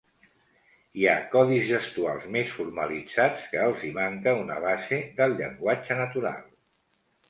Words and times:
Hi 1.01 1.05
ha 1.09 1.17
codis 1.33 1.67
gestual 1.73 2.25
més 2.37 2.55
formalitzats 2.57 3.47
que 3.55 3.63
els 3.69 3.87
hi 3.91 3.95
manca 4.01 4.37
una 4.43 4.61
base 4.69 5.05
del 5.23 5.41
llenguatge 5.41 6.05
natural. 6.07 6.47